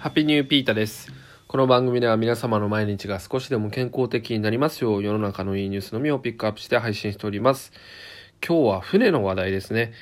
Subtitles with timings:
[0.00, 1.12] ハッピーニューピータです。
[1.46, 7.70] この番組では皆様の毎日が少しでも健康的になりますよう世の中のいいニュースのみをピックアップして配信しております。
[8.42, 9.92] 今日は船の話題ですね。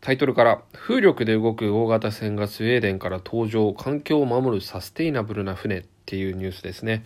[0.00, 7.04] タイトルから風力で動く大型船がスウェーデンから登場環境を守るサステイナブルな船っていうニュースですね。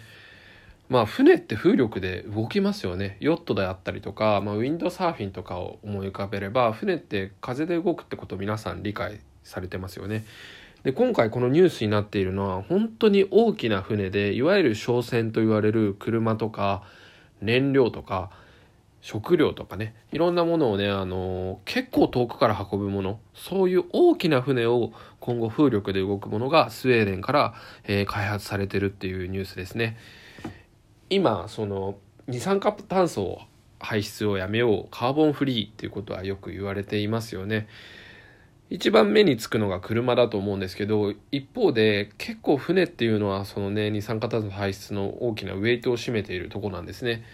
[0.88, 3.16] まあ船って風力で動きますよね。
[3.18, 10.24] ヨットであったりとか、まあ、ウィンドサーフィンとかを思い浮かべれば船って風で動くってことを皆さん理解されてますよね。
[10.84, 16.82] で今回このニュースになっているのは本当に大きな船でいわゆる商船と言われる車とか
[17.40, 18.30] 燃料とか
[19.00, 27.54] 食料とかねいろんなものをねあの結構遠くから運ぶものそういう大きな船を今後風力で動くものがスウェーデンから、
[27.84, 29.96] えー、開発されてるっていうニュースですね。
[31.10, 33.38] 今その二酸化炭素
[33.80, 37.68] 排出をやめようカーボンフリーっていうことはよく言われていますよね。
[38.70, 47.24] 一番目につくのが車だと思うんですけど一方で結構船っていうのはそのね二酸化炭素排出の大きなウェイトを占めているとこなんですね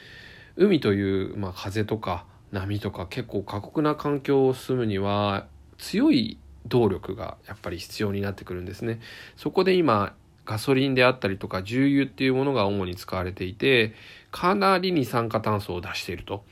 [0.56, 5.46] 海という、まあ、風とか波とか結構過酷な環境を進むには
[5.78, 9.00] 強い動力がやっぱり必要になってくるんですね
[9.36, 10.14] そこで今
[10.46, 13.94] ガソリンであったりとか重油っていうものが主に使われていて
[14.30, 16.44] かなり二酸化炭素を出していると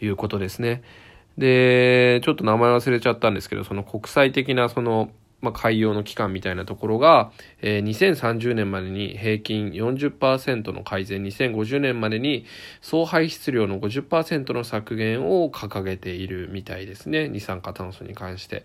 [0.00, 0.82] いうことですね。
[1.38, 7.30] で、ちょっと名前忘れちゃったんですけど、その国際的なその、まあ、海洋の機関みたいなところが、
[7.62, 12.44] えー、2030年までに平均40%の改善、2050年までに
[12.80, 17.28] 総排出量の50%の削減を掲げているみたいですね。
[17.28, 18.64] 二酸化炭素に関して。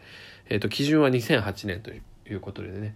[0.50, 2.96] えっ、ー、と、基準は2008年ということでね。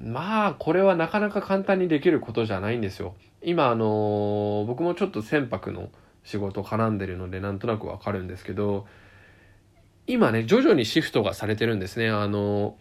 [0.00, 3.14] まあ、これはなかなか簡単にできることじゃないんですよ。
[3.40, 5.90] 今、あのー、僕もちょっと船舶の
[6.26, 8.86] 仕事絡んでるのでなんとなくわかるんですけど
[10.06, 12.10] 今ね徐々にシフトがされてるんですね。
[12.10, 12.76] あの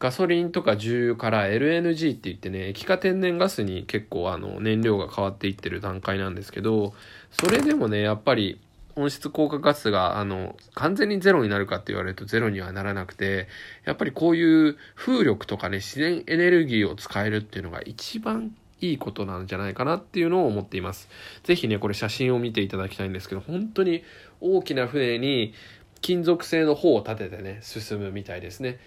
[0.00, 6.94] ガソリンとか重油から LNG って言ってね液化天然ガスに結構あの燃料が変わっていってる段階なんですけど
[7.30, 8.60] それでもねやっぱり
[8.96, 13.48] 温室効果ガスがあの完全にゼロになるかって言われるとゼロにはならなくて
[13.84, 18.54] やっぱりこういう風力とかね自然エネルギーを使えるっていうのが一番
[18.90, 21.08] いいことなんじゃないかなっていうのを思っています。
[21.42, 24.02] ぜひね、これ写真を見ていただきたいんですけど、本当に
[24.40, 25.54] 大きな船に
[26.00, 28.78] 金属製の帆を立ててね、進むみたいですね。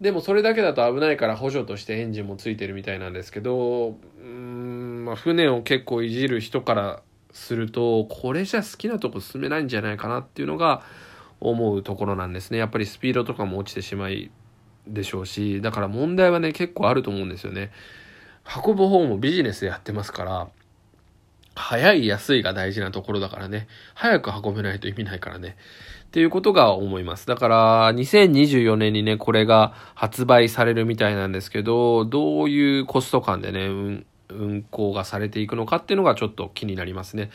[0.00, 10.82] でもそれだけだと危ないから補助としてエンジンもついてるみたいなんですけど、うーん、まあ、船を結構いじる人からすると、これじゃ好きなとこ進めないんじゃないかなっていうのが
[11.40, 12.58] 思うところなんですね。
[12.58, 14.30] やっぱりスピードとかも落ちてしまい
[14.86, 17.70] でしょうし、だから問題はね、結構あると思うんですよね。
[18.44, 20.48] 運ぶ方もビジネスでやってますから、
[21.54, 23.68] 早い安いが大事なところだからね。
[23.94, 25.56] 早く運べないと意味ないからね。
[26.04, 27.26] っていうことが思います。
[27.26, 37.30] だから、2024年にね、これが発売されるみたいなんですけど、どういうコスト感でね、運、運行がされていくのかっていうのがちょっと気になりますね。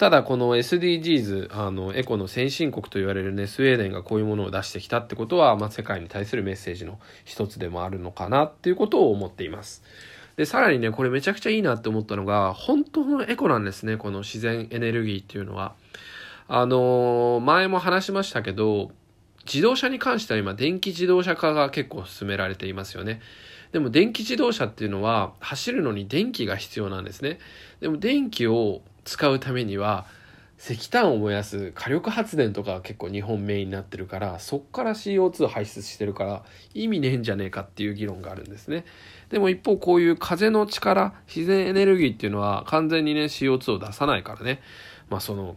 [0.00, 9.82] ただこの SDGs、あの、エコの先進国と言われるね、スウェーデンがこういうものを出してきたってことは、まあ、世界に対するメッセージの一つでもあるのかなっていうことを思っています。
[10.36, 15.74] で、さらにね、これめちゃくちゃいいなって思ったのが、本当のエコなんですね、この自然エネルギーっていうのは。
[16.48, 18.90] あのー、前も話しましたけど、
[19.44, 23.20] 自動車に関しては今、電気自動車化が結構進められていますよね。
[23.72, 27.38] でも電気自動車っていうのは走るのに電気が必要なんですね。
[27.80, 30.06] でも電気を使うためには
[30.62, 36.42] 石炭を燃やす火力発電とか結構日本メインになってるからそっから CO2 排出してるから
[36.74, 38.84] 意味ねえんじゃねえかっていう議論があるんですね。
[39.30, 44.60] でも一方こういう風の力自然エネルギーっていうのは完全にね CO2 を出さないからね。
[45.08, 45.56] まあその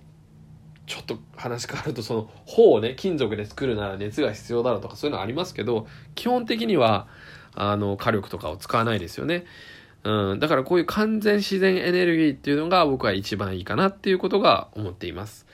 [0.86, 5.85] ちょっと話変わるとその砲をね金属で作るなら熱が必要だろうとかそういうのありますけど
[6.16, 7.08] 基本的には
[7.56, 9.44] あの火力とかを使わないですよね。
[10.03, 15.46] うん、だからこういう完全自然エネルギーっていうのが僕は一番いいかなっていうことが思っています。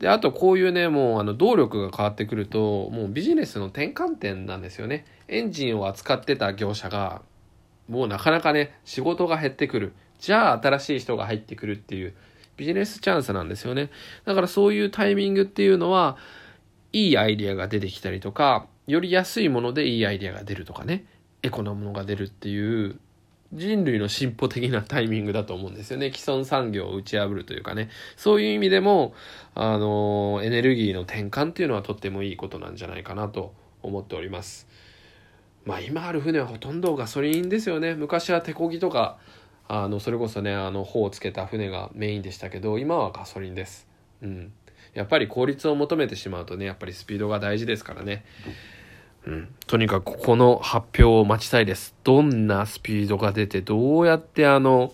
[0.00, 5.04] で、あとこういうね、もうあの動力が変わってくると、もうビジネスの転換点なんですよね。
[5.28, 7.22] エンジンを扱ってた業者が、
[7.88, 9.92] もうなかなかね、仕事が減ってくる。
[10.18, 12.14] じゃあ新しい人が入ってくるっていう
[12.56, 13.90] ビジネスチャンスなんですよね。
[14.24, 16.16] だからそういうタイミングっていうのは、
[16.92, 21.04] いいアイデアが出てきたりとか、より安いものでいいアイデアが出るとかね、
[21.42, 22.98] エコなものが出るっていう
[23.52, 26.10] 人類の進歩的なタイミングだと思うんですよね。
[26.12, 27.90] 既存産業を打ち破るというかね。
[28.16, 29.14] そういう意味でも、
[29.54, 34.66] あの、エネルギーの転換っていうのはとってもいいことなんじゃないかなと思っております。
[35.64, 37.94] まあ今ある船はほとんどガソリンですよね。
[37.94, 39.18] 昔は手漕ぎとか、
[39.68, 43.86] あの、それこそね、あの、帆をつけた船がメインでしたけど、今はガソリンです。
[44.22, 44.52] うん。
[44.94, 48.24] やっぱり効率を求めてしまうとね、やっぱりスピードが大事ですからね。
[49.26, 49.54] うん。
[49.66, 51.94] とにかくこの発表を待ちたいです。
[52.04, 54.92] どんなスピードが出て、どうやってあの、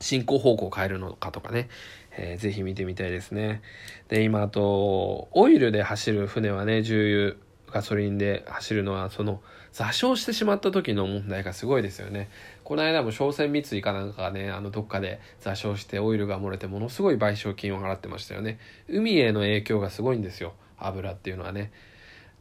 [0.00, 1.68] 進行方向を変えるのかとかね、
[2.16, 3.62] えー、ぜひ見てみたいですね。
[4.08, 7.36] で、今あと、オイルで走る船はね、重
[7.68, 9.40] 油、ガソリンで走るのは、その、
[9.72, 12.28] 座礁してしまった時の問題がすごいですよね。
[12.62, 18.58] この間も商船三井かなんかがね、あの、どっかで座礁してオイルが漏れてものすごい賠償金を払ってましたよね。
[18.88, 20.52] 海への影響がすごいんですよ。
[20.78, 21.72] 油っていうのはね。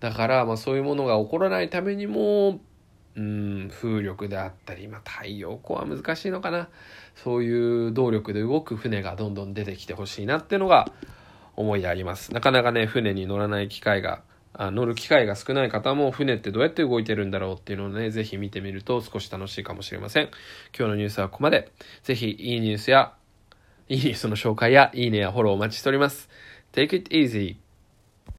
[0.01, 2.59] だから、まあそういうものが起こらないためにも、
[3.15, 6.67] うん、風力であったり、まあ太陽光は難しいのかな。
[7.15, 10.91] そういう動力で動く船がどんどん出てきてほしいなっていうのが
[11.55, 12.33] 思いであります。
[12.33, 20.29] なかなかね、船に乗らない機会が、あ乗る機会が少ない方も船ってどうやって動いてるんだろうっていうのをね、ぜひ見てみると少し楽しいかもしれません。
[20.77, 21.71] 今日のニュースはここまで。
[22.03, 23.13] ぜひいいニュースや、
[23.87, 26.27] いいニュースの紹介やいいねやフォローお待ちしております。
[26.73, 27.70] Take it easy.